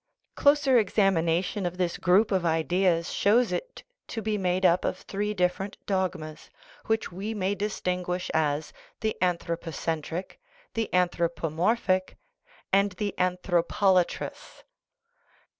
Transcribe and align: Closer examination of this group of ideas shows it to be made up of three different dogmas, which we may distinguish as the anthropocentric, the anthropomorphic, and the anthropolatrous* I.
Closer 0.33 0.79
examination 0.79 1.63
of 1.63 1.77
this 1.77 1.99
group 1.99 2.31
of 2.31 2.43
ideas 2.43 3.11
shows 3.13 3.51
it 3.51 3.83
to 4.07 4.19
be 4.23 4.35
made 4.35 4.65
up 4.65 4.83
of 4.83 4.97
three 4.97 5.31
different 5.35 5.77
dogmas, 5.85 6.49
which 6.87 7.11
we 7.11 7.35
may 7.35 7.53
distinguish 7.53 8.31
as 8.33 8.73
the 9.01 9.15
anthropocentric, 9.21 10.39
the 10.73 10.91
anthropomorphic, 10.91 12.17
and 12.73 12.93
the 12.93 13.13
anthropolatrous* 13.19 14.63
I. 14.63 14.63